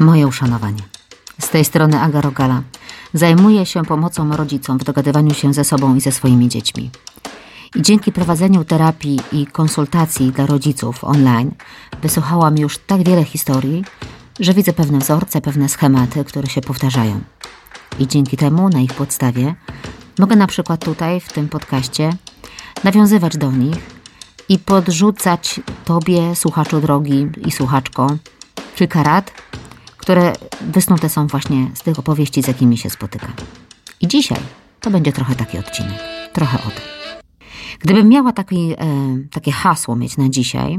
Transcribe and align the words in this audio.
Moje 0.00 0.26
uszanowanie. 0.26 0.82
Z 1.40 1.48
tej 1.48 1.64
strony 1.64 2.00
Aga 2.00 2.20
Rogala. 2.20 2.62
Zajmuję 3.14 3.66
się 3.66 3.84
pomocą 3.84 4.36
rodzicom 4.36 4.78
w 4.78 4.84
dogadywaniu 4.84 5.34
się 5.34 5.54
ze 5.54 5.64
sobą 5.64 5.94
i 5.94 6.00
ze 6.00 6.12
swoimi 6.12 6.48
dziećmi. 6.48 6.90
I 7.74 7.82
dzięki 7.82 8.12
prowadzeniu 8.12 8.64
terapii 8.64 9.20
i 9.32 9.46
konsultacji 9.46 10.32
dla 10.32 10.46
rodziców 10.46 11.04
online 11.04 11.50
wysłuchałam 12.02 12.58
już 12.58 12.78
tak 12.78 13.04
wiele 13.04 13.24
historii, 13.24 13.84
że 14.40 14.54
widzę 14.54 14.72
pewne 14.72 14.98
wzorce, 14.98 15.40
pewne 15.40 15.68
schematy, 15.68 16.24
które 16.24 16.48
się 16.48 16.60
powtarzają. 16.60 17.20
I 17.98 18.06
dzięki 18.06 18.36
temu, 18.36 18.68
na 18.68 18.80
ich 18.80 18.94
podstawie, 18.94 19.54
mogę 20.18 20.36
na 20.36 20.46
przykład 20.46 20.84
tutaj, 20.84 21.20
w 21.20 21.32
tym 21.32 21.48
podcaście, 21.48 22.10
nawiązywać 22.84 23.36
do 23.36 23.52
nich 23.52 23.76
i 24.48 24.58
podrzucać 24.58 25.60
Tobie, 25.84 26.36
słuchaczu 26.36 26.80
drogi 26.80 27.28
i 27.46 27.52
słuchaczko, 27.52 28.06
kilka 28.76 29.02
rad, 29.02 29.32
które 30.04 30.32
wysnute 30.60 31.08
są 31.08 31.26
właśnie 31.26 31.70
z 31.74 31.82
tych 31.82 31.98
opowieści, 31.98 32.42
z 32.42 32.48
jakimi 32.48 32.76
się 32.76 32.90
spotykam. 32.90 33.32
I 34.00 34.08
dzisiaj 34.08 34.38
to 34.80 34.90
będzie 34.90 35.12
trochę 35.12 35.34
taki 35.34 35.58
odcinek, 35.58 35.98
trochę 36.32 36.58
o 36.58 36.70
tym. 36.70 36.82
Gdybym 37.78 38.08
miała 38.08 38.32
taki, 38.32 38.72
e, 38.72 38.76
takie 39.30 39.52
hasło 39.52 39.96
mieć 39.96 40.16
na 40.16 40.28
dzisiaj, 40.28 40.78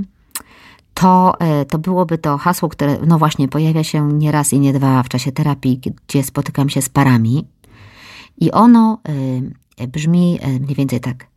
to, 0.94 1.40
e, 1.40 1.66
to 1.66 1.77
byłoby 1.77 2.17
to 2.17 2.38
hasło, 2.38 2.70
które 2.70 2.98
no 3.08 3.17
właśnie 3.17 3.48
pojawia 3.48 3.84
się 3.84 4.08
nie 4.14 4.31
raz 4.31 4.53
i 4.53 4.59
nie 4.59 4.73
dwa 4.73 5.03
w 5.03 5.09
czasie 5.09 5.31
terapii, 5.31 5.81
gdzie 6.08 6.23
spotykam 6.23 6.70
się 6.70 6.81
z 6.81 6.89
parami. 6.89 7.48
I 8.38 8.52
ono 8.52 9.02
e, 9.78 9.88
brzmi 9.88 10.39
mniej 10.59 10.76
więcej 10.76 11.00
tak. 11.00 11.28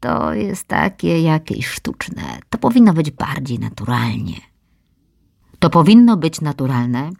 To 0.00 0.34
jest 0.34 0.68
takie 0.68 1.22
jakieś 1.22 1.66
sztuczne. 1.66 2.22
To 2.50 2.58
powinno 2.58 2.92
być 2.92 3.10
bardziej 3.10 3.58
naturalnie. 3.58 4.51
To 5.62 5.70
powinno 5.70 6.16
być 6.16 6.40
naturalne, 6.40 7.10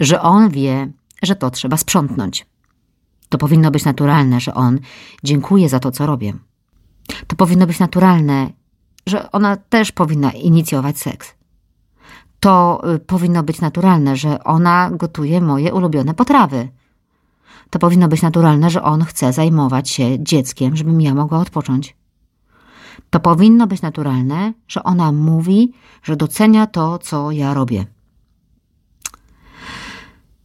że 0.00 0.22
on 0.22 0.48
wie, 0.48 0.92
że 1.22 1.36
to 1.36 1.50
trzeba 1.50 1.76
sprzątnąć. 1.76 2.46
To 3.28 3.38
powinno 3.38 3.70
być 3.70 3.84
naturalne, 3.84 4.40
że 4.40 4.54
on 4.54 4.78
dziękuję 5.24 5.68
za 5.68 5.80
to, 5.80 5.90
co 5.90 6.06
robię. 6.06 6.34
To 7.26 7.36
powinno 7.36 7.66
być 7.66 7.78
naturalne, 7.78 8.50
że 9.06 9.32
ona 9.32 9.56
też 9.56 9.92
powinna 9.92 10.32
inicjować 10.32 10.98
seks. 10.98 11.34
To 12.40 12.82
y, 12.94 12.98
powinno 12.98 13.42
być 13.42 13.60
naturalne, 13.60 14.16
że 14.16 14.44
ona 14.44 14.90
gotuje 14.90 15.40
moje 15.40 15.74
ulubione 15.74 16.14
potrawy. 16.14 16.68
To 17.70 17.78
powinno 17.78 18.08
być 18.08 18.22
naturalne, 18.22 18.70
że 18.70 18.82
on 18.82 19.04
chce 19.04 19.32
zajmować 19.32 19.90
się 19.90 20.24
dzieckiem, 20.24 20.76
żebym 20.76 21.00
ja 21.00 21.14
mogła 21.14 21.38
odpocząć. 21.38 21.96
To 23.10 23.20
powinno 23.20 23.66
być 23.66 23.82
naturalne, 23.82 24.52
że 24.68 24.82
ona 24.82 25.12
mówi, 25.12 25.72
że 26.02 26.16
docenia 26.16 26.66
to, 26.66 26.98
co 26.98 27.30
ja 27.30 27.54
robię. 27.54 27.86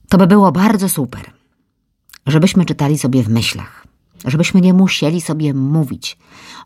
To 0.09 0.17
by 0.17 0.27
było 0.27 0.51
bardzo 0.51 0.89
super, 0.89 1.31
żebyśmy 2.27 2.65
czytali 2.65 2.97
sobie 2.97 3.23
w 3.23 3.29
myślach, 3.29 3.87
żebyśmy 4.25 4.61
nie 4.61 4.73
musieli 4.73 5.21
sobie 5.21 5.53
mówić 5.53 6.17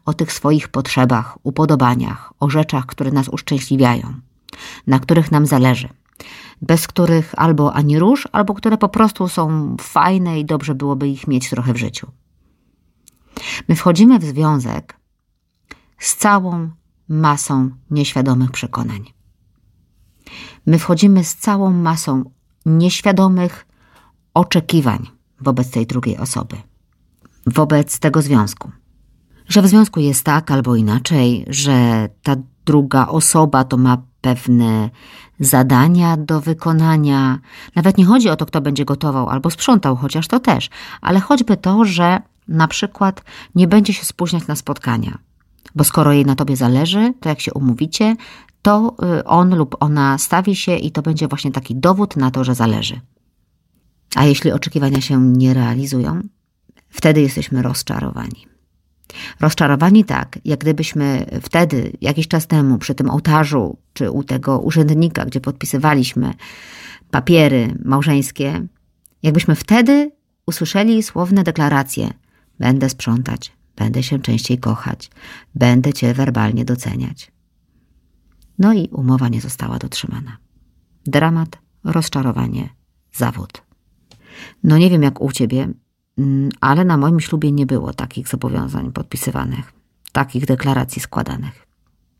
o 0.05 0.13
tych 0.13 0.33
swoich 0.33 0.67
potrzebach, 0.67 1.37
upodobaniach, 1.43 2.33
o 2.39 2.49
rzeczach, 2.49 2.85
które 2.85 3.11
nas 3.11 3.29
uszczęśliwiają, 3.29 4.13
na 4.87 4.99
których 4.99 5.31
nam 5.31 5.45
zależy, 5.45 5.89
bez 6.61 6.87
których 6.87 7.33
albo 7.37 7.73
ani 7.73 7.99
róż, 7.99 8.27
albo 8.31 8.53
które 8.53 8.77
po 8.77 8.89
prostu 8.89 9.27
są 9.27 9.75
fajne 9.81 10.39
i 10.39 10.45
dobrze 10.45 10.75
byłoby 10.75 11.07
ich 11.07 11.27
mieć 11.27 11.49
trochę 11.49 11.73
w 11.73 11.77
życiu. 11.77 12.07
My 13.67 13.75
wchodzimy 13.75 14.19
w 14.19 14.25
związek 14.25 14.97
z 15.97 16.15
całą 16.15 16.69
masą 17.09 17.69
nieświadomych 17.91 18.51
przekonań. 18.51 19.13
My 20.65 20.79
wchodzimy 20.79 21.23
z 21.23 21.35
całą 21.35 21.71
masą 21.71 22.23
nieświadomych 22.65 23.67
oczekiwań 24.33 25.07
wobec 25.41 25.69
tej 25.69 25.87
drugiej 25.87 26.17
osoby, 26.17 26.55
wobec 27.45 27.99
tego 27.99 28.21
związku. 28.21 28.71
Że 29.47 29.61
w 29.61 29.67
związku 29.67 29.99
jest 29.99 30.23
tak 30.23 30.51
albo 30.51 30.75
inaczej, 30.75 31.45
że 31.47 32.09
ta 32.23 32.35
druga 32.65 33.07
osoba 33.07 33.63
to 33.63 33.77
ma 33.77 33.97
pewne 34.21 34.89
zadania 35.39 36.17
do 36.17 36.41
wykonania. 36.41 37.39
Nawet 37.75 37.97
nie 37.97 38.05
chodzi 38.05 38.29
o 38.29 38.35
to, 38.35 38.45
kto 38.45 38.61
będzie 38.61 38.85
gotował 38.85 39.29
albo 39.29 39.49
sprzątał, 39.49 39.95
chociaż 39.95 40.27
to 40.27 40.39
też, 40.39 40.69
ale 41.01 41.19
choćby 41.19 41.57
to, 41.57 41.85
że 41.85 42.21
na 42.47 42.67
przykład 42.67 43.23
nie 43.55 43.67
będzie 43.67 43.93
się 43.93 44.05
spóźniać 44.05 44.47
na 44.47 44.55
spotkania, 44.55 45.17
bo 45.75 45.83
skoro 45.83 46.13
jej 46.13 46.25
na 46.25 46.35
tobie 46.35 46.55
zależy, 46.55 47.13
to 47.19 47.29
jak 47.29 47.41
się 47.41 47.53
umówicie, 47.53 48.15
to 48.61 48.95
y, 49.19 49.23
on 49.23 49.55
lub 49.55 49.75
ona 49.79 50.17
stawi 50.17 50.55
się 50.55 50.75
i 50.75 50.91
to 50.91 51.01
będzie 51.01 51.27
właśnie 51.27 51.51
taki 51.51 51.75
dowód 51.75 52.15
na 52.15 52.31
to, 52.31 52.43
że 52.43 52.55
zależy. 52.55 53.01
A 54.15 54.25
jeśli 54.25 54.51
oczekiwania 54.51 55.01
się 55.01 55.21
nie 55.21 55.53
realizują, 55.53 56.21
wtedy 56.89 57.21
jesteśmy 57.21 57.61
rozczarowani. 57.61 58.47
Rozczarowani 59.39 60.05
tak, 60.05 60.39
jak 60.45 60.59
gdybyśmy 60.59 61.25
wtedy, 61.41 61.91
jakiś 62.01 62.27
czas 62.27 62.47
temu, 62.47 62.77
przy 62.77 62.95
tym 62.95 63.09
ołtarzu, 63.09 63.77
czy 63.93 64.11
u 64.11 64.23
tego 64.23 64.59
urzędnika, 64.59 65.25
gdzie 65.25 65.41
podpisywaliśmy 65.41 66.33
papiery 67.11 67.77
małżeńskie, 67.85 68.67
jakbyśmy 69.23 69.55
wtedy 69.55 70.11
usłyszeli 70.45 71.03
słowne 71.03 71.43
deklaracje: 71.43 72.13
Będę 72.59 72.89
sprzątać, 72.89 73.51
będę 73.77 74.03
się 74.03 74.19
częściej 74.19 74.57
kochać, 74.57 75.09
będę 75.55 75.93
cię 75.93 76.13
werbalnie 76.13 76.65
doceniać. 76.65 77.31
No 78.59 78.73
i 78.73 78.87
umowa 78.87 79.29
nie 79.29 79.41
została 79.41 79.77
dotrzymana. 79.79 80.37
Dramat, 81.05 81.57
rozczarowanie, 81.83 82.69
zawód. 83.13 83.63
No 84.63 84.77
nie 84.77 84.89
wiem 84.89 85.03
jak 85.03 85.21
u 85.21 85.31
ciebie, 85.31 85.69
mm, 86.17 86.49
ale 86.61 86.85
na 86.85 86.97
moim 86.97 87.19
ślubie 87.19 87.51
nie 87.51 87.65
było 87.65 87.93
takich 87.93 88.27
zobowiązań 88.27 88.91
podpisywanych, 88.91 89.73
takich 90.11 90.45
deklaracji 90.45 91.01
składanych. 91.01 91.67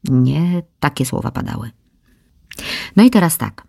Nie 0.03 0.63
takie 0.79 1.05
słowa 1.05 1.31
padały. 1.31 1.71
No 2.95 3.03
i 3.03 3.09
teraz 3.09 3.37
tak. 3.37 3.67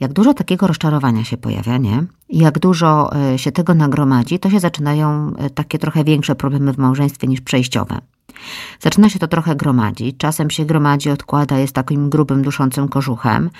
Jak 0.00 0.12
dużo 0.12 0.34
takiego 0.34 0.66
rozczarowania 0.66 1.24
się 1.24 1.36
pojawia, 1.36 1.76
nie? 1.76 2.04
Jak 2.28 2.58
dużo 2.58 3.16
e, 3.16 3.38
się 3.38 3.52
tego 3.52 3.74
nagromadzi, 3.74 4.38
to 4.38 4.50
się 4.50 4.60
zaczynają 4.60 5.32
e, 5.36 5.50
takie 5.50 5.78
trochę 5.78 6.04
większe 6.04 6.34
problemy 6.34 6.72
w 6.72 6.78
małżeństwie 6.78 7.26
niż 7.26 7.40
przejściowe. 7.40 7.98
Zaczyna 8.80 9.08
się 9.08 9.18
to 9.18 9.28
trochę 9.28 9.56
gromadzić, 9.56 10.16
czasem 10.18 10.50
się 10.50 10.64
gromadzi, 10.64 11.10
odkłada, 11.10 11.58
jest 11.58 11.72
takim 11.72 12.10
grubym, 12.10 12.42
duszącym 12.42 12.88
kożuchem, 12.88 13.50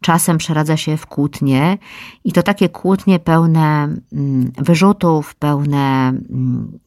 czasem 0.00 0.38
przeradza 0.38 0.76
się 0.76 0.96
w 0.96 1.06
kłótnie 1.06 1.78
i 2.24 2.32
to 2.32 2.42
takie 2.42 2.68
kłótnie 2.68 3.18
pełne 3.18 3.88
mm, 4.12 4.52
wyrzutów, 4.58 5.34
pełne 5.34 6.08
mm, 6.30 6.78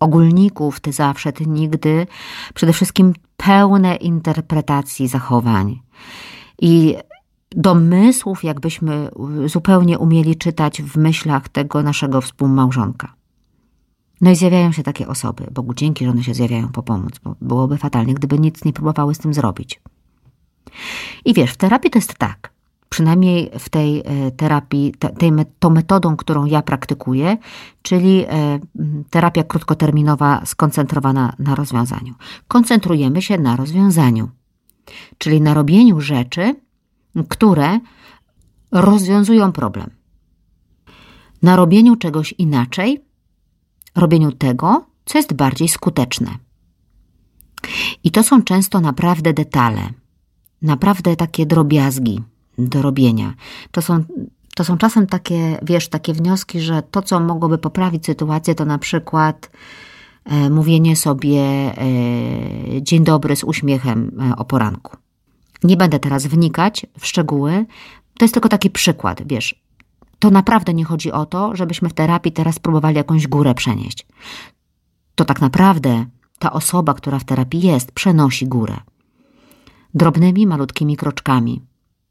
ogólników, 0.00 0.80
ty 0.80 0.92
zawsze, 0.92 1.32
ty 1.32 1.46
nigdy, 1.46 2.06
przede 2.54 2.72
wszystkim 2.72 3.12
pełne 3.36 3.96
interpretacji 3.96 5.08
zachowań. 5.08 5.80
I 6.58 6.96
domysłów, 7.56 8.44
jakbyśmy 8.44 9.10
zupełnie 9.46 9.98
umieli 9.98 10.36
czytać 10.36 10.82
w 10.82 10.96
myślach 10.96 11.48
tego 11.48 11.82
naszego 11.82 12.20
współmałżonka. 12.20 13.14
No 14.20 14.30
i 14.30 14.36
zjawiają 14.36 14.72
się 14.72 14.82
takie 14.82 15.08
osoby. 15.08 15.46
Bogu 15.50 15.74
dzięki, 15.74 16.04
że 16.04 16.10
one 16.10 16.24
się 16.24 16.34
zjawiają 16.34 16.68
po 16.68 16.82
pomoc, 16.82 17.18
bo 17.24 17.36
byłoby 17.40 17.78
fatalnie, 17.78 18.14
gdyby 18.14 18.38
nic 18.38 18.64
nie 18.64 18.72
próbowały 18.72 19.14
z 19.14 19.18
tym 19.18 19.34
zrobić. 19.34 19.80
I 21.24 21.34
wiesz, 21.34 21.52
w 21.52 21.56
terapii 21.56 21.90
to 21.90 21.98
jest 21.98 22.14
tak. 22.14 22.54
Przynajmniej 22.88 23.50
w 23.58 23.68
tej 23.68 24.00
e, 24.04 24.30
terapii, 24.30 24.94
tej, 25.18 25.32
tą 25.58 25.70
metodą, 25.70 26.16
którą 26.16 26.44
ja 26.44 26.62
praktykuję, 26.62 27.36
czyli 27.82 28.24
e, 28.28 28.60
terapia 29.10 29.44
krótkoterminowa 29.44 30.42
skoncentrowana 30.44 31.34
na 31.38 31.54
rozwiązaniu. 31.54 32.14
Koncentrujemy 32.48 33.22
się 33.22 33.38
na 33.38 33.56
rozwiązaniu, 33.56 34.28
czyli 35.18 35.40
na 35.40 35.54
robieniu 35.54 36.00
rzeczy, 36.00 36.54
które 37.28 37.80
rozwiązują 38.72 39.52
problem. 39.52 39.90
Na 41.42 41.56
robieniu 41.56 41.96
czegoś 41.96 42.34
inaczej, 42.38 43.04
robieniu 43.94 44.32
tego, 44.32 44.86
co 45.04 45.18
jest 45.18 45.32
bardziej 45.32 45.68
skuteczne. 45.68 46.30
I 48.04 48.10
to 48.10 48.22
są 48.22 48.42
często 48.42 48.80
naprawdę 48.80 49.32
detale, 49.32 49.80
naprawdę 50.62 51.16
takie 51.16 51.46
drobiazgi 51.46 52.22
do 52.58 52.82
robienia. 52.82 53.34
To 53.70 53.82
są, 53.82 54.04
to 54.54 54.64
są 54.64 54.78
czasem 54.78 55.06
takie, 55.06 55.58
wiesz, 55.62 55.88
takie 55.88 56.12
wnioski, 56.12 56.60
że 56.60 56.82
to, 56.82 57.02
co 57.02 57.20
mogłoby 57.20 57.58
poprawić 57.58 58.06
sytuację, 58.06 58.54
to 58.54 58.64
na 58.64 58.78
przykład 58.78 59.50
e, 60.24 60.50
mówienie 60.50 60.96
sobie 60.96 61.40
e, 61.40 62.82
dzień 62.82 63.04
dobry 63.04 63.36
z 63.36 63.44
uśmiechem 63.44 64.20
e, 64.30 64.36
o 64.36 64.44
poranku. 64.44 65.03
Nie 65.64 65.76
będę 65.76 65.98
teraz 65.98 66.26
wnikać 66.26 66.86
w 66.98 67.06
szczegóły. 67.06 67.66
To 68.18 68.24
jest 68.24 68.34
tylko 68.34 68.48
taki 68.48 68.70
przykład, 68.70 69.22
wiesz. 69.26 69.64
To 70.18 70.30
naprawdę 70.30 70.74
nie 70.74 70.84
chodzi 70.84 71.12
o 71.12 71.26
to, 71.26 71.56
żebyśmy 71.56 71.88
w 71.88 71.92
terapii 71.92 72.32
teraz 72.32 72.58
próbowali 72.58 72.96
jakąś 72.96 73.26
górę 73.26 73.54
przenieść. 73.54 74.06
To 75.14 75.24
tak 75.24 75.40
naprawdę 75.40 76.06
ta 76.38 76.52
osoba, 76.52 76.94
która 76.94 77.18
w 77.18 77.24
terapii 77.24 77.60
jest, 77.60 77.92
przenosi 77.92 78.46
górę. 78.46 78.76
Drobnymi, 79.94 80.46
malutkimi 80.46 80.96
kroczkami. 80.96 81.62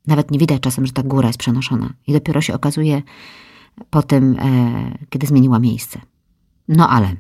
Nawet 0.07 0.31
nie 0.31 0.39
widać 0.39 0.61
czasem, 0.61 0.85
że 0.85 0.93
ta 0.93 1.03
góra 1.03 1.27
jest 1.27 1.39
przenoszona. 1.39 1.93
I 2.07 2.13
dopiero 2.13 2.41
się 2.41 2.53
okazuje 2.53 3.01
po 3.89 4.03
tym, 4.03 4.35
e, 4.39 4.97
kiedy 5.09 5.27
zmieniła 5.27 5.59
miejsce. 5.59 6.01
No 6.67 6.89
ale, 6.89 7.15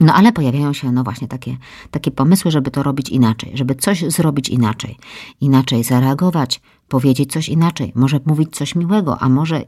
no 0.00 0.14
ale 0.14 0.32
pojawiają 0.32 0.72
się, 0.72 0.92
no 0.92 1.04
właśnie, 1.04 1.28
takie, 1.28 1.56
takie 1.90 2.10
pomysły, 2.10 2.50
żeby 2.50 2.70
to 2.70 2.82
robić 2.82 3.08
inaczej, 3.08 3.52
żeby 3.54 3.74
coś 3.74 4.04
zrobić 4.04 4.48
inaczej, 4.48 4.96
inaczej 5.40 5.84
zareagować, 5.84 6.60
powiedzieć 6.88 7.32
coś 7.32 7.48
inaczej, 7.48 7.92
może 7.94 8.20
mówić 8.26 8.56
coś 8.56 8.74
miłego, 8.74 9.18
a 9.22 9.28
może 9.28 9.62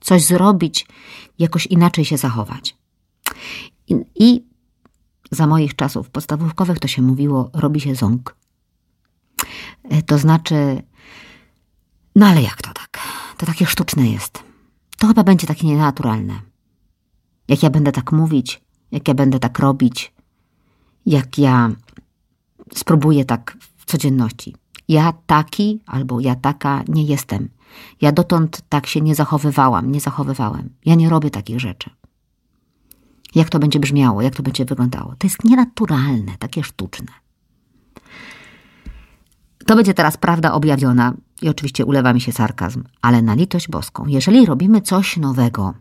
coś 0.00 0.24
zrobić, 0.24 0.86
jakoś 1.38 1.66
inaczej 1.66 2.04
się 2.04 2.16
zachować. 2.16 2.76
I, 3.88 3.96
i 4.14 4.44
za 5.30 5.46
moich 5.46 5.76
czasów 5.76 6.10
podstawówkowych 6.10 6.78
to 6.78 6.88
się 6.88 7.02
mówiło, 7.02 7.50
robi 7.54 7.80
się 7.80 7.94
ząg. 7.94 8.36
E, 9.84 10.02
to 10.02 10.18
znaczy, 10.18 10.82
no 12.16 12.26
ale 12.26 12.42
jak 12.42 12.62
to 12.62 12.72
tak? 12.72 12.98
To 13.36 13.46
takie 13.46 13.66
sztuczne 13.66 14.08
jest. 14.08 14.42
To 14.98 15.06
chyba 15.06 15.24
będzie 15.24 15.46
takie 15.46 15.66
nienaturalne. 15.66 16.40
Jak 17.48 17.62
ja 17.62 17.70
będę 17.70 17.92
tak 17.92 18.12
mówić, 18.12 18.63
jak 18.94 19.08
ja 19.08 19.14
będę 19.14 19.38
tak 19.38 19.58
robić, 19.58 20.12
jak 21.06 21.38
ja 21.38 21.70
spróbuję 22.74 23.24
tak 23.24 23.56
w 23.76 23.84
codzienności. 23.84 24.54
Ja 24.88 25.12
taki 25.26 25.80
albo 25.86 26.20
ja 26.20 26.34
taka 26.34 26.82
nie 26.88 27.04
jestem. 27.04 27.48
Ja 28.00 28.12
dotąd 28.12 28.62
tak 28.68 28.86
się 28.86 29.00
nie 29.00 29.14
zachowywałam, 29.14 29.92
nie 29.92 30.00
zachowywałem. 30.00 30.70
Ja 30.84 30.94
nie 30.94 31.08
robię 31.08 31.30
takich 31.30 31.60
rzeczy. 31.60 31.90
Jak 33.34 33.48
to 33.48 33.58
będzie 33.58 33.80
brzmiało, 33.80 34.22
jak 34.22 34.36
to 34.36 34.42
będzie 34.42 34.64
wyglądało? 34.64 35.14
To 35.18 35.26
jest 35.26 35.44
nienaturalne, 35.44 36.32
takie 36.38 36.62
sztuczne. 36.62 37.12
To 39.66 39.76
będzie 39.76 39.94
teraz 39.94 40.16
prawda 40.16 40.52
objawiona 40.52 41.14
i 41.42 41.48
oczywiście 41.48 41.84
ulewa 41.84 42.12
mi 42.12 42.20
się 42.20 42.32
sarkazm, 42.32 42.84
ale 43.02 43.22
na 43.22 43.34
litość 43.34 43.68
boską, 43.68 44.06
jeżeli 44.06 44.46
robimy 44.46 44.80
coś 44.80 45.16
nowego, 45.16 45.74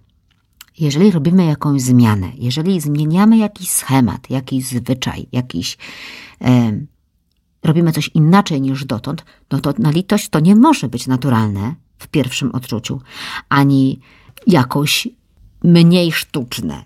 jeżeli 0.80 1.12
robimy 1.12 1.46
jakąś 1.46 1.81
zmianę, 1.81 2.31
jeżeli 2.38 2.81
zmieniamy 2.81 3.38
jakiś 3.38 3.70
schemat, 3.70 4.30
jakiś 4.30 4.66
zwyczaj, 4.66 5.28
jakiś. 5.31 5.78
E, 6.42 6.80
robimy 7.64 7.92
coś 7.92 8.10
inaczej 8.14 8.62
niż 8.62 8.86
dotąd, 8.86 9.25
no 9.52 9.60
to 9.60 9.74
na 9.78 9.92
litość 9.92 10.30
to 10.30 10.40
nie 10.40 10.56
może 10.56 10.88
być 10.88 11.08
naturalne 11.08 11.75
w 11.98 12.08
pierwszym 12.08 12.52
odczuciu, 12.52 13.02
ani 13.50 14.00
jakoś 14.48 15.08
mniej 15.64 16.12
sztuczne. 16.12 16.86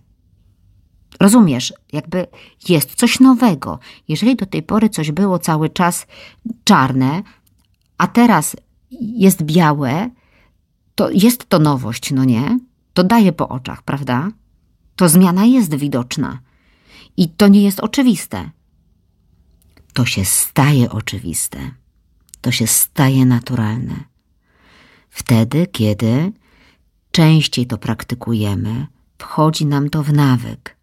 Rozumiesz, 1.19 1.73
jakby 1.93 2.27
jest 2.69 2.95
coś 2.95 3.19
nowego. 3.19 3.79
Jeżeli 4.07 4.35
do 4.35 4.45
tej 4.45 4.63
pory 4.63 4.89
coś 4.89 5.11
było 5.11 5.39
cały 5.39 5.69
czas 5.69 6.07
czarne, 6.63 7.23
a 7.97 8.07
teraz 8.07 8.55
jest 9.01 9.43
białe, 9.43 10.09
to 10.95 11.09
jest 11.09 11.49
to 11.49 11.59
nowość, 11.59 12.11
no 12.11 12.23
nie? 12.25 12.59
To 12.97 13.03
daje 13.03 13.31
po 13.31 13.49
oczach, 13.49 13.81
prawda? 13.83 14.31
To 14.95 15.09
zmiana 15.09 15.45
jest 15.45 15.75
widoczna. 15.75 16.39
I 17.17 17.29
to 17.29 17.47
nie 17.47 17.63
jest 17.63 17.79
oczywiste. 17.79 18.49
To 19.93 20.05
się 20.05 20.25
staje 20.25 20.89
oczywiste. 20.89 21.59
To 22.41 22.51
się 22.51 22.67
staje 22.67 23.25
naturalne. 23.25 23.95
Wtedy, 25.09 25.67
kiedy 25.67 26.31
częściej 27.11 27.67
to 27.67 27.77
praktykujemy, 27.77 28.87
wchodzi 29.17 29.65
nam 29.65 29.89
to 29.89 30.03
w 30.03 30.13
nawyk. 30.13 30.77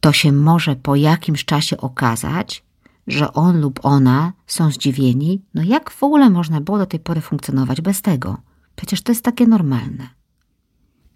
To 0.00 0.12
się 0.12 0.32
może 0.32 0.76
po 0.76 0.96
jakimś 0.96 1.44
czasie 1.44 1.76
okazać, 1.76 2.64
że 3.06 3.32
on 3.32 3.60
lub 3.60 3.80
ona 3.82 4.32
są 4.46 4.70
zdziwieni, 4.70 5.42
no 5.54 5.62
jak 5.62 5.90
w 5.90 6.02
ogóle 6.02 6.30
można 6.30 6.60
było 6.60 6.78
do 6.78 6.86
tej 6.86 7.00
pory 7.00 7.20
funkcjonować 7.20 7.80
bez 7.80 8.02
tego? 8.02 8.36
Przecież 8.76 9.02
to 9.02 9.12
jest 9.12 9.24
takie 9.24 9.46
normalne. 9.46 10.15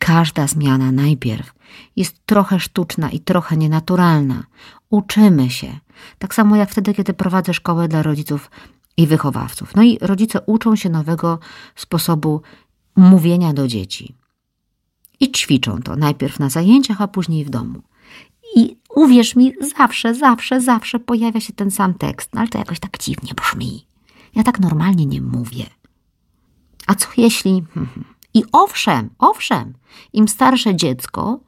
Każda 0.01 0.47
zmiana 0.47 0.93
najpierw 0.93 1.53
jest 1.97 2.27
trochę 2.27 2.61
sztuczna 2.61 3.11
i 3.11 3.21
trochę 3.21 3.57
nienaturalna. 3.57 4.45
Uczymy 4.91 5.51
się. 5.51 5.79
Tak 6.19 6.35
samo 6.35 6.57
jak 6.57 6.71
wtedy, 6.71 6.95
kiedy 6.95 7.15
prowadzę 7.15 7.55
szkołę 7.55 7.89
dla 7.89 8.03
rodziców 8.03 8.51
i 8.97 9.07
wychowawców. 9.07 9.75
No 9.75 9.83
i 9.83 9.99
rodzice 10.01 10.41
uczą 10.47 10.77
się 10.77 10.89
nowego 10.89 11.39
sposobu 11.77 12.43
mówienia 12.97 13.53
do 13.53 13.69
dzieci. 13.69 14.15
I 15.21 15.33
ćwiczą 15.33 15.83
to 15.83 15.97
najpierw 15.97 16.39
na 16.39 16.49
zajęciach, 16.49 17.01
a 17.01 17.09
później 17.09 17.45
w 17.45 17.51
domu. 17.51 17.83
I 18.57 18.77
uwierz 18.95 19.37
mi, 19.37 19.53
zawsze, 19.77 20.15
zawsze, 20.15 20.61
zawsze 20.61 20.99
pojawia 20.99 21.41
się 21.41 21.53
ten 21.53 21.71
sam 21.71 21.95
tekst, 21.95 22.31
no 22.35 22.41
ale 22.41 22.49
to 22.49 22.59
jakoś 22.59 22.81
tak 22.81 22.99
dziwnie 22.99 23.33
brzmi. 23.35 23.87
Ja 24.35 24.43
tak 24.43 24.61
normalnie 24.61 25.07
nie 25.07 25.21
mówię. 25.21 25.67
A 26.87 26.95
co 26.95 27.09
jeśli. 27.17 27.51
Hmm, 27.75 27.91
hmm. 27.95 28.10
I 28.35 28.45
owszem, 28.53 29.11
owszem, 29.19 29.75
im 30.13 30.29
starsze 30.29 30.77
dziecko, 30.77 31.41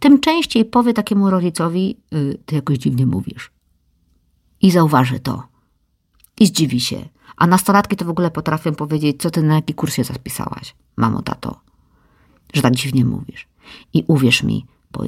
tym 0.00 0.20
częściej 0.20 0.64
powie 0.64 0.92
takiemu 0.94 1.30
rodzicowi: 1.30 1.96
yy, 2.10 2.38
Ty 2.46 2.54
jakoś 2.54 2.78
dziwnie 2.78 3.06
mówisz. 3.06 3.50
I 4.62 4.70
zauważy 4.70 5.20
to. 5.20 5.42
I 6.40 6.46
zdziwi 6.46 6.80
się. 6.80 7.08
A 7.36 7.46
nastolatki 7.46 7.96
to 7.96 8.04
w 8.04 8.10
ogóle 8.10 8.30
potrafią 8.30 8.74
powiedzieć: 8.74 9.22
Co 9.22 9.30
ty 9.30 9.42
na 9.42 9.54
jaki 9.54 9.74
kurs 9.74 9.94
się 9.94 10.04
zapisałaś, 10.04 10.74
mamo, 10.96 11.22
tato, 11.22 11.60
że 12.52 12.62
tak 12.62 12.74
dziwnie 12.74 13.04
mówisz. 13.04 13.48
I 13.92 14.04
uwierz 14.06 14.42
mi, 14.42 14.66
bo 14.92 15.04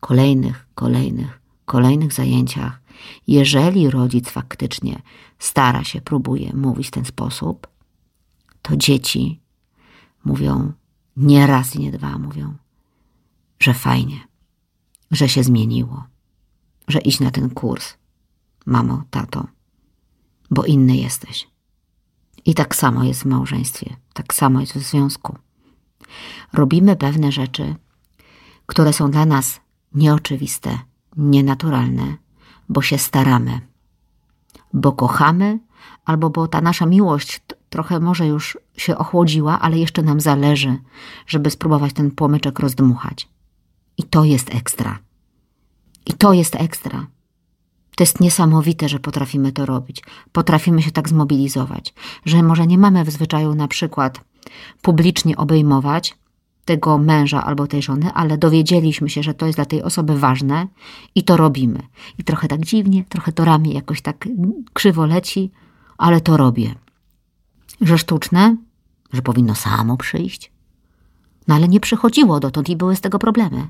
kolejnych, 0.00 0.66
kolejnych, 0.74 1.40
kolejnych 1.64 2.12
zajęciach, 2.12 2.80
jeżeli 3.26 3.90
rodzic 3.90 4.28
faktycznie 4.28 5.02
stara 5.38 5.84
się, 5.84 6.00
próbuje 6.00 6.52
mówić 6.56 6.88
w 6.88 6.90
ten 6.90 7.04
sposób, 7.04 7.66
to 8.62 8.76
dzieci 8.76 9.40
mówią 10.24 10.72
nie 11.16 11.46
raz 11.46 11.76
i 11.76 11.80
nie 11.80 11.92
dwa, 11.92 12.18
mówią, 12.18 12.54
że 13.58 13.74
fajnie, 13.74 14.20
że 15.10 15.28
się 15.28 15.44
zmieniło, 15.44 16.04
że 16.88 16.98
iść 16.98 17.20
na 17.20 17.30
ten 17.30 17.50
kurs, 17.50 17.94
mamo, 18.66 19.02
tato, 19.10 19.46
bo 20.50 20.64
inny 20.64 20.96
jesteś. 20.96 21.48
I 22.44 22.54
tak 22.54 22.76
samo 22.76 23.04
jest 23.04 23.22
w 23.22 23.26
małżeństwie, 23.26 23.96
tak 24.12 24.34
samo 24.34 24.60
jest 24.60 24.72
w 24.72 24.82
związku. 24.82 25.38
Robimy 26.52 26.96
pewne 26.96 27.32
rzeczy, 27.32 27.74
które 28.66 28.92
są 28.92 29.10
dla 29.10 29.26
nas 29.26 29.60
nieoczywiste, 29.94 30.78
nienaturalne, 31.16 32.16
bo 32.68 32.82
się 32.82 32.98
staramy, 32.98 33.60
bo 34.72 34.92
kochamy, 34.92 35.58
albo 36.04 36.30
bo 36.30 36.48
ta 36.48 36.60
nasza 36.60 36.86
miłość 36.86 37.43
trochę 37.74 38.00
może 38.00 38.26
już 38.26 38.58
się 38.76 38.98
ochłodziła, 38.98 39.60
ale 39.60 39.78
jeszcze 39.78 40.02
nam 40.02 40.20
zależy, 40.20 40.76
żeby 41.26 41.50
spróbować 41.50 41.92
ten 41.92 42.10
płomyczek 42.10 42.58
rozdmuchać. 42.58 43.28
I 43.98 44.02
to 44.02 44.24
jest 44.24 44.54
ekstra. 44.54 44.98
I 46.06 46.12
to 46.12 46.32
jest 46.32 46.54
ekstra. 46.56 47.06
To 47.96 48.02
jest 48.04 48.20
niesamowite, 48.20 48.88
że 48.88 48.98
potrafimy 48.98 49.52
to 49.52 49.66
robić. 49.66 50.02
Potrafimy 50.32 50.82
się 50.82 50.90
tak 50.90 51.08
zmobilizować, 51.08 51.94
że 52.24 52.42
może 52.42 52.66
nie 52.66 52.78
mamy 52.78 53.04
w 53.04 53.10
zwyczaju 53.10 53.54
na 53.54 53.68
przykład 53.68 54.20
publicznie 54.82 55.36
obejmować, 55.36 56.16
tego 56.64 56.98
męża 56.98 57.44
albo 57.44 57.66
tej 57.66 57.82
żony, 57.82 58.12
ale 58.14 58.38
dowiedzieliśmy 58.38 59.10
się, 59.10 59.22
że 59.22 59.34
to 59.34 59.46
jest 59.46 59.58
dla 59.58 59.64
tej 59.64 59.82
osoby 59.82 60.18
ważne 60.18 60.66
i 61.14 61.22
to 61.22 61.36
robimy. 61.36 61.82
I 62.18 62.24
trochę 62.24 62.48
tak 62.48 62.60
dziwnie, 62.60 63.04
trochę 63.08 63.32
to 63.32 63.44
ramię 63.44 63.72
jakoś 63.72 64.02
tak 64.02 64.28
krzywo 64.72 65.06
leci, 65.06 65.50
ale 65.98 66.20
to 66.20 66.36
robię. 66.36 66.83
Że 67.80 67.98
sztuczne, 67.98 68.56
że 69.12 69.22
powinno 69.22 69.54
samo 69.54 69.96
przyjść. 69.96 70.52
No 71.48 71.54
ale 71.54 71.68
nie 71.68 71.80
przychodziło 71.80 72.40
dotąd 72.40 72.68
i 72.68 72.76
były 72.76 72.96
z 72.96 73.00
tego 73.00 73.18
problemy. 73.18 73.68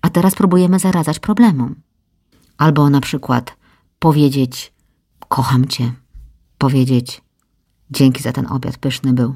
A 0.00 0.10
teraz 0.10 0.34
próbujemy 0.34 0.78
zaradzać 0.78 1.18
problemom. 1.18 1.74
Albo 2.58 2.90
na 2.90 3.00
przykład 3.00 3.56
powiedzieć: 3.98 4.72
Kocham 5.28 5.64
cię. 5.64 5.92
Powiedzieć: 6.58 7.22
Dzięki 7.90 8.22
za 8.22 8.32
ten 8.32 8.46
obiad, 8.46 8.78
pyszny 8.78 9.12
był. 9.12 9.34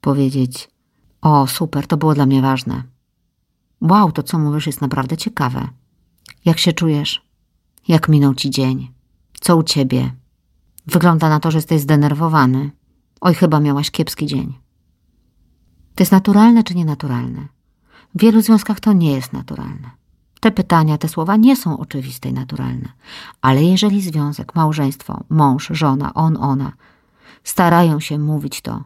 Powiedzieć: 0.00 0.68
o, 1.20 1.46
super, 1.46 1.86
to 1.86 1.96
było 1.96 2.14
dla 2.14 2.26
mnie 2.26 2.42
ważne. 2.42 2.82
Wow, 3.80 4.12
to 4.12 4.22
co 4.22 4.38
mówisz 4.38 4.66
jest 4.66 4.80
naprawdę 4.80 5.16
ciekawe. 5.16 5.68
Jak 6.44 6.58
się 6.58 6.72
czujesz? 6.72 7.26
Jak 7.88 8.08
minął 8.08 8.34
ci 8.34 8.50
dzień? 8.50 8.92
Co 9.40 9.56
u 9.56 9.62
ciebie? 9.62 10.14
Wygląda 10.86 11.28
na 11.28 11.40
to, 11.40 11.50
że 11.50 11.58
jesteś 11.58 11.80
zdenerwowany. 11.80 12.70
Oj, 13.26 13.34
chyba 13.34 13.60
miałaś 13.60 13.90
kiepski 13.90 14.26
dzień. 14.26 14.54
To 15.94 16.02
jest 16.02 16.12
naturalne 16.12 16.64
czy 16.64 16.74
nienaturalne? 16.74 17.48
W 18.14 18.20
wielu 18.20 18.40
związkach 18.42 18.80
to 18.80 18.92
nie 18.92 19.12
jest 19.12 19.32
naturalne. 19.32 19.90
Te 20.40 20.50
pytania, 20.50 20.98
te 20.98 21.08
słowa 21.08 21.36
nie 21.36 21.56
są 21.56 21.78
oczywiste 21.78 22.28
i 22.28 22.32
naturalne. 22.32 22.88
Ale 23.40 23.62
jeżeli 23.62 24.02
związek, 24.02 24.54
małżeństwo, 24.54 25.24
mąż, 25.28 25.68
żona, 25.70 26.14
on, 26.14 26.36
ona 26.36 26.72
starają 27.44 28.00
się 28.00 28.18
mówić 28.18 28.60
to, 28.60 28.84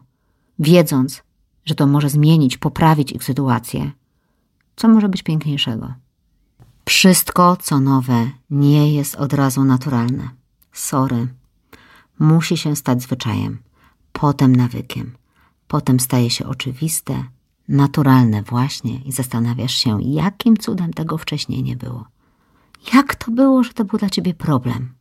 wiedząc, 0.59 1.23
że 1.65 1.75
to 1.75 1.87
może 1.87 2.09
zmienić, 2.09 2.57
poprawić 2.57 3.11
ich 3.11 3.23
sytuację. 3.23 3.91
Co 4.75 4.87
może 4.87 5.09
być 5.09 5.23
piękniejszego? 5.23 5.93
Wszystko, 6.85 7.57
co 7.61 7.79
nowe, 7.79 8.29
nie 8.49 8.93
jest 8.93 9.15
od 9.15 9.33
razu 9.33 9.63
naturalne. 9.63 10.29
Sorry. 10.71 11.27
Musi 12.19 12.57
się 12.57 12.75
stać 12.75 13.01
zwyczajem, 13.01 13.57
potem 14.13 14.55
nawykiem, 14.55 15.15
potem 15.67 15.99
staje 15.99 16.29
się 16.29 16.47
oczywiste, 16.47 17.23
naturalne 17.67 18.43
właśnie 18.43 18.97
i 18.97 19.11
zastanawiasz 19.11 19.73
się, 19.73 20.01
jakim 20.01 20.57
cudem 20.57 20.93
tego 20.93 21.17
wcześniej 21.17 21.63
nie 21.63 21.75
było. 21.75 22.05
Jak 22.93 23.15
to 23.15 23.31
było, 23.31 23.63
że 23.63 23.73
to 23.73 23.85
był 23.85 23.99
dla 23.99 24.09
ciebie 24.09 24.33
problem, 24.33 24.93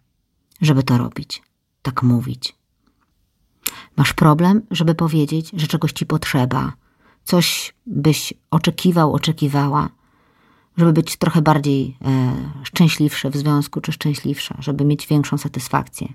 żeby 0.60 0.82
to 0.82 0.98
robić, 0.98 1.42
tak 1.82 2.02
mówić? 2.02 2.54
Masz 3.96 4.12
problem, 4.12 4.62
żeby 4.70 4.94
powiedzieć, 4.94 5.50
że 5.54 5.66
czegoś 5.66 5.92
ci 5.92 6.06
potrzeba, 6.06 6.72
coś 7.24 7.74
byś 7.86 8.34
oczekiwał, 8.50 9.12
oczekiwała, 9.12 9.88
żeby 10.76 10.92
być 10.92 11.16
trochę 11.16 11.42
bardziej 11.42 11.96
e, 12.04 12.32
szczęśliwszy 12.62 13.30
w 13.30 13.36
związku, 13.36 13.80
czy 13.80 13.92
szczęśliwsza, 13.92 14.56
żeby 14.58 14.84
mieć 14.84 15.06
większą 15.06 15.38
satysfakcję. 15.38 16.12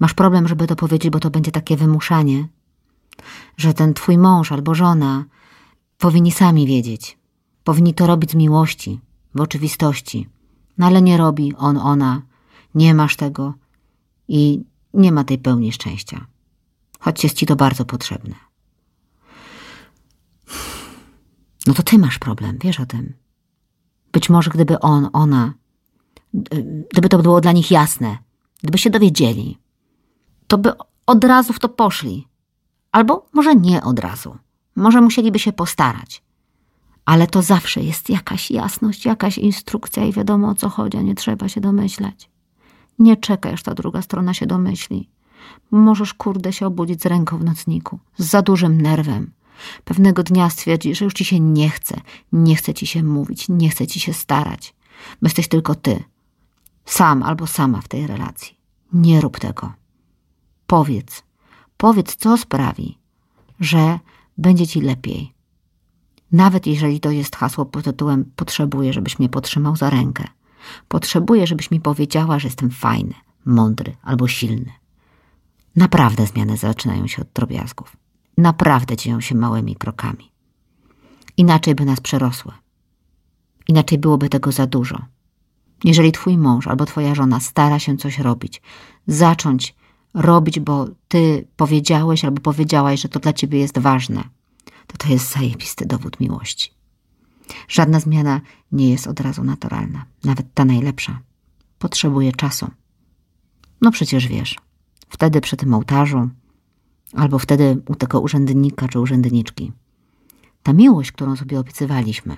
Masz 0.00 0.14
problem, 0.14 0.48
żeby 0.48 0.66
to 0.66 0.76
powiedzieć, 0.76 1.10
bo 1.10 1.20
to 1.20 1.30
będzie 1.30 1.50
takie 1.50 1.76
wymuszanie, 1.76 2.48
że 3.56 3.74
ten 3.74 3.94
twój 3.94 4.18
mąż 4.18 4.52
albo 4.52 4.74
żona 4.74 5.24
powinni 5.98 6.32
sami 6.32 6.66
wiedzieć. 6.66 7.18
Powinni 7.64 7.94
to 7.94 8.06
robić 8.06 8.30
z 8.30 8.34
miłości, 8.34 9.00
w 9.34 9.40
oczywistości. 9.40 10.28
No 10.78 10.86
ale 10.86 11.02
nie 11.02 11.16
robi 11.16 11.54
on, 11.56 11.76
ona, 11.76 12.22
nie 12.74 12.94
masz 12.94 13.16
tego 13.16 13.54
i 14.28 14.64
nie 14.94 15.12
ma 15.12 15.24
tej 15.24 15.38
pełni 15.38 15.72
szczęścia. 15.72 16.26
Choć 17.00 17.24
jest 17.24 17.36
ci 17.36 17.46
to 17.46 17.56
bardzo 17.56 17.84
potrzebne. 17.84 18.34
No 21.66 21.74
to 21.74 21.82
ty 21.82 21.98
masz 21.98 22.18
problem, 22.18 22.58
wiesz 22.60 22.80
o 22.80 22.86
tym. 22.86 23.14
Być 24.12 24.30
może 24.30 24.50
gdyby 24.50 24.80
on, 24.80 25.08
ona, 25.12 25.54
gdyby 26.92 27.08
to 27.08 27.18
było 27.18 27.40
dla 27.40 27.52
nich 27.52 27.70
jasne, 27.70 28.18
gdyby 28.62 28.78
się 28.78 28.90
dowiedzieli, 28.90 29.58
to 30.46 30.58
by 30.58 30.72
od 31.06 31.24
razu 31.24 31.52
w 31.52 31.58
to 31.58 31.68
poszli. 31.68 32.28
Albo 32.92 33.26
może 33.32 33.54
nie 33.54 33.82
od 33.82 33.98
razu. 33.98 34.36
Może 34.76 35.00
musieliby 35.00 35.38
się 35.38 35.52
postarać. 35.52 36.22
Ale 37.04 37.26
to 37.26 37.42
zawsze 37.42 37.80
jest 37.80 38.10
jakaś 38.10 38.50
jasność, 38.50 39.04
jakaś 39.04 39.38
instrukcja 39.38 40.04
i 40.04 40.12
wiadomo 40.12 40.48
o 40.48 40.54
co 40.54 40.68
chodzi, 40.68 40.98
a 40.98 41.02
nie 41.02 41.14
trzeba 41.14 41.48
się 41.48 41.60
domyślać. 41.60 42.30
Nie 42.98 43.16
czekaj, 43.16 43.52
aż 43.52 43.62
ta 43.62 43.74
druga 43.74 44.02
strona 44.02 44.34
się 44.34 44.46
domyśli. 44.46 45.08
Możesz, 45.70 46.14
kurde, 46.14 46.52
się 46.52 46.66
obudzić 46.66 47.02
z 47.02 47.06
ręką 47.06 47.38
w 47.38 47.44
nocniku, 47.44 47.98
z 48.18 48.26
za 48.26 48.42
dużym 48.42 48.80
nerwem. 48.80 49.32
Pewnego 49.84 50.22
dnia 50.22 50.50
stwierdzi, 50.50 50.94
że 50.94 51.04
już 51.04 51.14
ci 51.14 51.24
się 51.24 51.40
nie 51.40 51.70
chce, 51.70 52.00
nie 52.32 52.56
chce 52.56 52.74
ci 52.74 52.86
się 52.86 53.02
mówić, 53.02 53.46
nie 53.48 53.68
chce 53.68 53.86
ci 53.86 54.00
się 54.00 54.12
starać. 54.12 54.74
Bo 55.22 55.26
jesteś 55.26 55.48
tylko 55.48 55.74
ty, 55.74 56.04
sam 56.84 57.22
albo 57.22 57.46
sama 57.46 57.80
w 57.80 57.88
tej 57.88 58.06
relacji. 58.06 58.56
Nie 58.92 59.20
rób 59.20 59.38
tego. 59.38 59.72
Powiedz, 60.66 61.22
powiedz, 61.76 62.16
co 62.16 62.36
sprawi, 62.36 62.98
że 63.60 63.98
będzie 64.38 64.66
ci 64.66 64.80
lepiej. 64.80 65.34
Nawet 66.32 66.66
jeżeli 66.66 67.00
to 67.00 67.10
jest 67.10 67.36
hasło 67.36 67.66
pod 67.66 67.84
tytułem 67.84 68.30
Potrzebuję, 68.36 68.92
żebyś 68.92 69.18
mnie 69.18 69.28
potrzymał 69.28 69.76
za 69.76 69.90
rękę. 69.90 70.24
Potrzebuję, 70.88 71.46
żebyś 71.46 71.70
mi 71.70 71.80
powiedziała, 71.80 72.38
że 72.38 72.48
jestem 72.48 72.70
fajny, 72.70 73.14
mądry 73.44 73.96
albo 74.02 74.28
silny. 74.28 74.72
Naprawdę 75.76 76.26
zmiany 76.26 76.56
zaczynają 76.56 77.06
się 77.06 77.22
od 77.22 77.28
drobiazgów. 77.34 77.96
Naprawdę 78.36 78.96
dzieją 78.96 79.20
się 79.20 79.34
małymi 79.34 79.76
krokami. 79.76 80.32
Inaczej 81.36 81.74
by 81.74 81.84
nas 81.84 82.00
przerosły. 82.00 82.52
Inaczej 83.68 83.98
byłoby 83.98 84.28
tego 84.28 84.52
za 84.52 84.66
dużo. 84.66 84.98
Jeżeli 85.84 86.12
twój 86.12 86.38
mąż 86.38 86.66
albo 86.66 86.86
twoja 86.86 87.14
żona 87.14 87.40
stara 87.40 87.78
się 87.78 87.96
coś 87.96 88.18
robić, 88.18 88.62
zacząć 89.06 89.74
robić, 90.14 90.60
bo 90.60 90.86
ty 91.08 91.48
powiedziałeś 91.56 92.24
albo 92.24 92.40
powiedziałaś, 92.40 93.00
że 93.00 93.08
to 93.08 93.20
dla 93.20 93.32
ciebie 93.32 93.58
jest 93.58 93.78
ważne, 93.78 94.24
to 94.86 94.96
to 94.98 95.08
jest 95.08 95.32
zajebisty 95.32 95.86
dowód 95.86 96.20
miłości. 96.20 96.70
Żadna 97.68 98.00
zmiana 98.00 98.40
nie 98.72 98.90
jest 98.90 99.06
od 99.06 99.20
razu 99.20 99.44
naturalna, 99.44 100.04
nawet 100.24 100.54
ta 100.54 100.64
najlepsza. 100.64 101.20
Potrzebuje 101.78 102.32
czasu. 102.32 102.70
No 103.80 103.90
przecież 103.90 104.28
wiesz, 104.28 104.58
wtedy 105.08 105.40
przy 105.40 105.56
tym 105.56 105.74
ołtarzu, 105.74 106.28
albo 107.12 107.38
wtedy 107.38 107.82
u 107.88 107.94
tego 107.94 108.20
urzędnika 108.20 108.88
czy 108.88 109.00
urzędniczki. 109.00 109.72
Ta 110.62 110.72
miłość, 110.72 111.12
którą 111.12 111.36
sobie 111.36 111.60
obiecywaliśmy, 111.60 112.36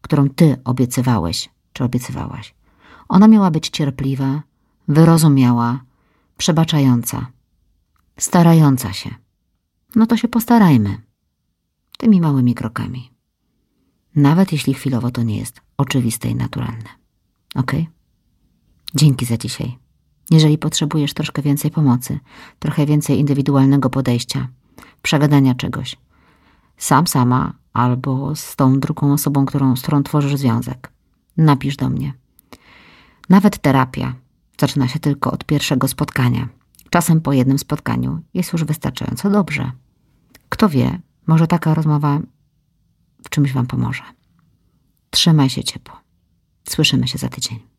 którą 0.00 0.28
ty 0.28 0.56
obiecywałeś 0.64 1.50
czy 1.72 1.84
obiecywałaś, 1.84 2.54
ona 3.08 3.28
miała 3.28 3.50
być 3.50 3.68
cierpliwa, 3.68 4.42
wyrozumiała, 4.88 5.80
przebaczająca, 6.36 7.26
starająca 8.18 8.92
się. 8.92 9.14
No 9.96 10.06
to 10.06 10.16
się 10.16 10.28
postarajmy. 10.28 11.02
Tymi 11.98 12.20
małymi 12.20 12.54
krokami. 12.54 13.10
Nawet 14.16 14.52
jeśli 14.52 14.74
chwilowo 14.74 15.10
to 15.10 15.22
nie 15.22 15.38
jest 15.38 15.60
oczywiste 15.76 16.28
i 16.28 16.34
naturalne. 16.34 16.88
Ok? 17.54 17.72
Dzięki 18.94 19.26
za 19.26 19.36
dzisiaj. 19.36 19.78
Jeżeli 20.30 20.58
potrzebujesz 20.58 21.14
troszkę 21.14 21.42
więcej 21.42 21.70
pomocy, 21.70 22.18
trochę 22.58 22.86
więcej 22.86 23.18
indywidualnego 23.18 23.90
podejścia, 23.90 24.48
przegadania 25.02 25.54
czegoś, 25.54 25.96
sam, 26.76 27.06
sama 27.06 27.52
albo 27.72 28.36
z 28.36 28.56
tą 28.56 28.80
drugą 28.80 29.12
osobą, 29.12 29.46
którą, 29.46 29.76
z 29.76 29.82
którą 29.82 30.02
tworzysz 30.02 30.36
związek, 30.36 30.92
napisz 31.36 31.76
do 31.76 31.88
mnie. 31.88 32.14
Nawet 33.28 33.58
terapia 33.58 34.14
zaczyna 34.60 34.88
się 34.88 34.98
tylko 34.98 35.32
od 35.32 35.44
pierwszego 35.44 35.88
spotkania. 35.88 36.48
Czasem 36.90 37.20
po 37.20 37.32
jednym 37.32 37.58
spotkaniu 37.58 38.22
jest 38.34 38.52
już 38.52 38.64
wystarczająco 38.64 39.30
dobrze. 39.30 39.72
Kto 40.48 40.68
wie, 40.68 41.00
może 41.26 41.46
taka 41.46 41.74
rozmowa 41.74 42.20
w 43.24 43.30
czymś 43.30 43.52
Wam 43.52 43.66
pomoże. 43.66 44.02
Trzymaj 45.10 45.50
się 45.50 45.64
ciepło. 45.64 46.00
Słyszymy 46.68 47.08
się 47.08 47.18
za 47.18 47.28
tydzień. 47.28 47.71